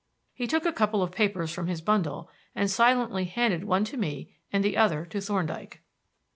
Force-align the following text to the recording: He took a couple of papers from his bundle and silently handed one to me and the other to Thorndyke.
He 0.33 0.47
took 0.47 0.65
a 0.65 0.73
couple 0.73 1.03
of 1.03 1.11
papers 1.11 1.51
from 1.51 1.67
his 1.67 1.79
bundle 1.79 2.27
and 2.55 2.71
silently 2.71 3.25
handed 3.25 3.65
one 3.65 3.83
to 3.83 3.97
me 3.97 4.33
and 4.51 4.63
the 4.63 4.75
other 4.75 5.05
to 5.05 5.21
Thorndyke. 5.21 5.83